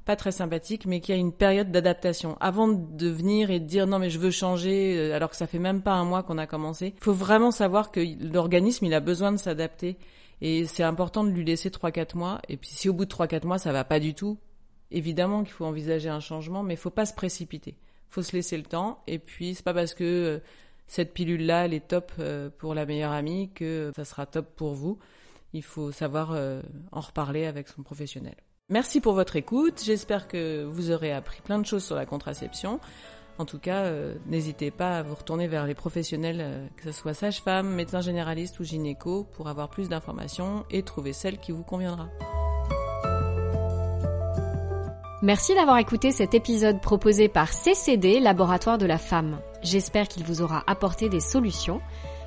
[0.05, 2.37] pas très sympathiques, mais qu'il y a une période d'adaptation.
[2.39, 5.47] Avant de venir et de dire non mais je veux changer, euh, alors que ça
[5.47, 8.01] fait même pas un mois qu'on a commencé, il faut vraiment savoir que
[8.31, 9.97] l'organisme il a besoin de s'adapter
[10.41, 12.39] et c'est important de lui laisser 3-4 mois.
[12.49, 14.37] Et puis si au bout de 3-4 mois ça va pas du tout,
[14.91, 17.75] évidemment qu'il faut envisager un changement, mais faut pas se précipiter.
[18.09, 20.39] Faut se laisser le temps et puis c'est pas parce que euh,
[20.85, 24.55] cette pilule là elle est top euh, pour la meilleure amie que ça sera top
[24.55, 24.99] pour vous
[25.55, 28.35] il faut savoir euh, en reparler avec son professionnel.
[28.69, 32.79] Merci pour votre écoute, j'espère que vous aurez appris plein de choses sur la contraception.
[33.37, 36.91] En tout cas, euh, n'hésitez pas à vous retourner vers les professionnels, euh, que ce
[36.91, 41.63] soit sage-femme, médecin généraliste ou gynéco, pour avoir plus d'informations et trouver celle qui vous
[41.63, 42.09] conviendra.
[45.21, 49.39] Merci d'avoir écouté cet épisode proposé par CCD, Laboratoire de la Femme.
[49.63, 51.81] J'espère qu'il vous aura apporté des solutions.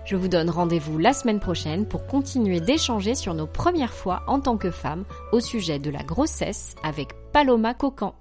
[0.09, 4.41] Je vous donne rendez-vous la semaine prochaine pour continuer d'échanger sur nos premières fois en
[4.41, 8.18] tant que femme au sujet de la grossesse avec Paloma Cocan.